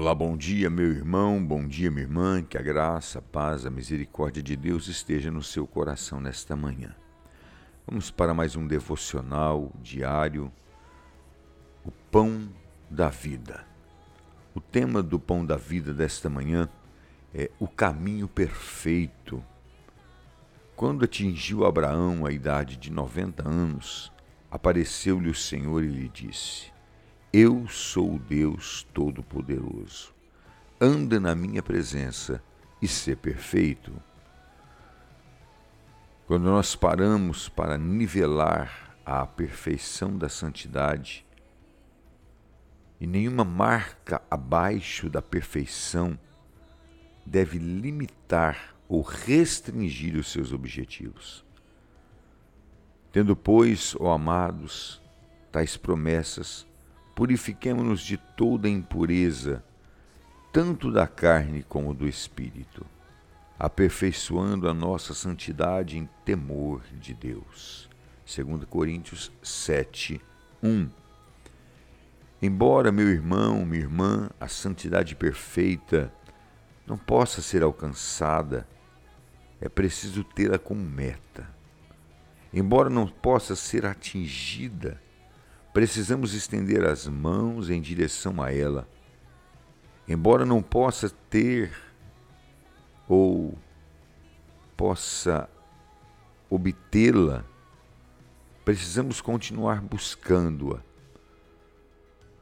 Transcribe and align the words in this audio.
Olá, 0.00 0.14
bom 0.14 0.36
dia, 0.36 0.70
meu 0.70 0.92
irmão, 0.92 1.44
bom 1.44 1.66
dia, 1.66 1.90
minha 1.90 2.04
irmã. 2.04 2.40
Que 2.40 2.56
a 2.56 2.62
graça, 2.62 3.18
a 3.18 3.22
paz, 3.22 3.66
a 3.66 3.70
misericórdia 3.70 4.40
de 4.40 4.54
Deus 4.54 4.86
esteja 4.86 5.28
no 5.28 5.42
seu 5.42 5.66
coração 5.66 6.20
nesta 6.20 6.54
manhã. 6.54 6.94
Vamos 7.84 8.08
para 8.08 8.32
mais 8.32 8.54
um 8.54 8.64
devocional 8.64 9.72
diário, 9.82 10.52
o 11.84 11.90
pão 11.90 12.48
da 12.88 13.08
vida. 13.08 13.66
O 14.54 14.60
tema 14.60 15.02
do 15.02 15.18
pão 15.18 15.44
da 15.44 15.56
vida 15.56 15.92
desta 15.92 16.30
manhã 16.30 16.68
é 17.34 17.50
o 17.58 17.66
caminho 17.66 18.28
perfeito. 18.28 19.44
Quando 20.76 21.06
atingiu 21.06 21.64
Abraão 21.64 22.24
a 22.24 22.30
idade 22.30 22.76
de 22.76 22.92
90 22.92 23.48
anos, 23.48 24.12
apareceu-lhe 24.48 25.28
o 25.28 25.34
Senhor 25.34 25.82
e 25.82 25.88
lhe 25.88 26.08
disse: 26.08 26.77
eu 27.32 27.68
sou 27.68 28.18
Deus 28.18 28.86
Todo-Poderoso. 28.94 30.14
Anda 30.80 31.20
na 31.20 31.34
minha 31.34 31.62
presença 31.62 32.42
e 32.80 32.88
ser 32.88 33.16
perfeito. 33.16 33.92
Quando 36.26 36.44
nós 36.44 36.74
paramos 36.74 37.48
para 37.48 37.76
nivelar 37.76 38.96
a 39.04 39.26
perfeição 39.26 40.16
da 40.16 40.28
santidade, 40.28 41.26
e 43.00 43.06
nenhuma 43.06 43.44
marca 43.44 44.20
abaixo 44.30 45.08
da 45.08 45.22
perfeição 45.22 46.18
deve 47.24 47.58
limitar 47.58 48.74
ou 48.88 49.02
restringir 49.02 50.16
os 50.16 50.32
seus 50.32 50.52
objetivos. 50.52 51.44
Tendo, 53.12 53.36
pois, 53.36 53.94
ó 54.00 54.12
amados, 54.12 55.00
tais 55.52 55.76
promessas, 55.76 56.66
purifiquemo-nos 57.18 58.00
de 58.02 58.16
toda 58.16 58.68
impureza, 58.68 59.64
tanto 60.52 60.92
da 60.92 61.04
carne 61.04 61.64
como 61.64 61.92
do 61.92 62.06
espírito, 62.06 62.86
aperfeiçoando 63.58 64.68
a 64.68 64.72
nossa 64.72 65.12
santidade 65.12 65.98
em 65.98 66.08
temor 66.24 66.80
de 66.92 67.12
Deus. 67.12 67.90
2 68.24 68.64
Coríntios 68.66 69.32
7, 69.42 70.20
1. 70.62 70.88
Embora, 72.40 72.92
meu 72.92 73.08
irmão, 73.08 73.66
minha 73.66 73.82
irmã, 73.82 74.30
a 74.40 74.46
santidade 74.46 75.16
perfeita 75.16 76.14
não 76.86 76.96
possa 76.96 77.42
ser 77.42 77.64
alcançada, 77.64 78.64
é 79.60 79.68
preciso 79.68 80.22
tê-la 80.22 80.56
como 80.56 80.80
meta. 80.80 81.50
Embora 82.52 82.88
não 82.88 83.08
possa 83.08 83.56
ser 83.56 83.86
atingida, 83.86 85.02
precisamos 85.78 86.34
estender 86.34 86.84
as 86.84 87.06
mãos 87.06 87.70
em 87.70 87.80
direção 87.80 88.42
a 88.42 88.52
ela. 88.52 88.88
Embora 90.08 90.44
não 90.44 90.60
possa 90.60 91.08
ter 91.30 91.70
ou 93.06 93.56
possa 94.76 95.48
obtê-la, 96.50 97.44
precisamos 98.64 99.20
continuar 99.20 99.80
buscando-a, 99.80 100.80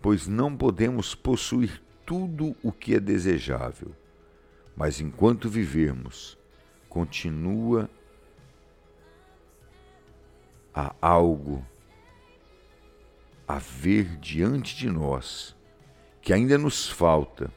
pois 0.00 0.26
não 0.26 0.56
podemos 0.56 1.14
possuir 1.14 1.82
tudo 2.06 2.56
o 2.62 2.72
que 2.72 2.94
é 2.94 2.98
desejável, 2.98 3.94
mas 4.74 5.02
enquanto 5.02 5.50
vivermos, 5.50 6.38
continua 6.88 7.90
a 10.74 10.94
algo 11.02 11.62
a 13.48 13.58
ver 13.58 14.18
diante 14.18 14.76
de 14.76 14.90
nós, 14.90 15.56
que 16.20 16.34
ainda 16.34 16.58
nos 16.58 16.86
falta, 16.86 17.50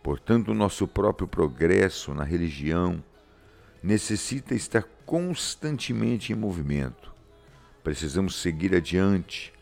portanto, 0.00 0.52
o 0.52 0.54
nosso 0.54 0.86
próprio 0.86 1.26
progresso 1.26 2.14
na 2.14 2.22
religião 2.22 3.02
necessita 3.82 4.54
estar 4.54 4.84
constantemente 5.04 6.32
em 6.32 6.36
movimento. 6.36 7.12
Precisamos 7.82 8.36
seguir 8.36 8.72
adiante 8.72 9.52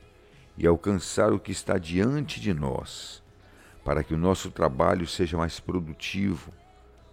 e 0.59 0.67
alcançar 0.67 1.33
o 1.33 1.41
que 1.41 1.51
está 1.51 1.79
diante 1.79 2.39
de 2.41 2.53
nós, 2.53 3.23
para 3.83 4.05
que 4.05 4.13
o 4.13 4.19
nosso 4.19 4.51
trabalho 4.51 5.07
seja 5.07 5.39
mais 5.39 5.61
produtivo, 5.61 6.53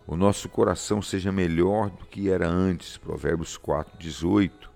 o 0.05 0.17
nosso 0.17 0.49
coração 0.49 1.01
seja 1.01 1.31
melhor 1.31 1.89
do 1.89 2.05
que 2.05 2.29
era 2.29 2.49
antes. 2.49 2.97
Provérbios 2.97 3.55
4, 3.55 3.97
18 3.97 4.70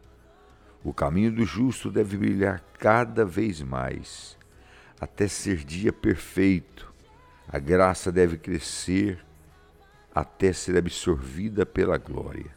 o 0.86 0.94
caminho 0.94 1.32
do 1.32 1.44
justo 1.44 1.90
deve 1.90 2.16
brilhar 2.16 2.64
cada 2.78 3.26
vez 3.26 3.60
mais, 3.60 4.38
até 5.02 5.28
ser 5.28 5.66
dia 5.66 5.92
perfeito. 5.92 6.94
A 7.48 7.58
graça 7.58 8.12
deve 8.12 8.38
crescer 8.38 9.18
até 10.14 10.54
ser 10.54 10.78
absorvida 10.78 11.66
pela 11.66 11.98
glória. 11.98 12.52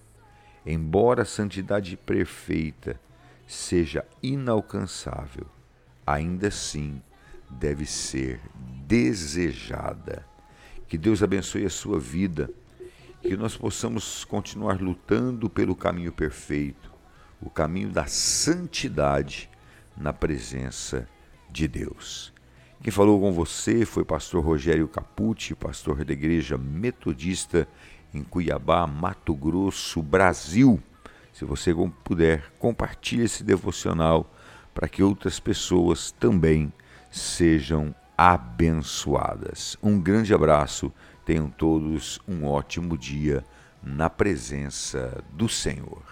Embora 0.67 1.23
a 1.23 1.25
santidade 1.25 1.97
perfeita 1.97 3.01
seja 3.47 4.05
inalcançável, 4.23 5.47
ainda 6.07 6.49
assim 6.49 7.01
deve 7.49 7.87
ser 7.87 8.43
desejada. 8.87 10.27
Que 10.87 10.99
Deus 10.99 11.23
abençoe 11.23 11.65
a 11.65 11.71
sua 11.71 11.99
vida, 11.99 12.51
que 13.23 13.39
nós 13.39 13.57
possamos 13.57 14.23
continuar 14.23 14.83
lutando 14.83 15.49
pelo 15.49 15.75
caminho 15.75 16.13
perfeito 16.13 16.98
o 17.41 17.51
caminho 17.51 17.91
da 17.91 18.07
santidade 18.07 19.49
na 19.97 20.13
presença 20.13 21.09
de 21.51 21.67
Deus. 21.67 22.33
Quem 22.83 22.93
falou 22.93 23.21
com 23.21 23.33
você 23.33 23.85
foi 23.85 24.05
pastor 24.05 24.45
Rogério 24.45 24.87
Capucci, 24.87 25.55
pastor 25.55 26.05
da 26.05 26.13
Igreja 26.13 26.57
Metodista 26.57 27.67
em 28.15 28.23
Cuiabá, 28.23 28.87
Mato 28.87 29.35
Grosso, 29.35 30.03
Brasil. 30.03 30.81
Se 31.33 31.45
você 31.45 31.75
puder, 32.05 32.53
compartilhe 32.59 33.25
esse 33.25 33.43
devocional 33.43 34.33
para 34.73 34.89
que 34.89 35.03
outras 35.03 35.41
pessoas 35.41 36.13
também 36.13 36.73
sejam 37.11 37.95
abençoadas. 38.17 39.77
Um 39.83 40.01
grande 40.01 40.33
abraço, 40.33 40.93
tenham 41.25 41.51
todos 41.51 42.21
um 42.29 42.45
ótimo 42.45 42.97
dia 42.97 43.45
na 43.83 44.09
presença 44.09 45.23
do 45.33 45.49
Senhor. 45.49 46.03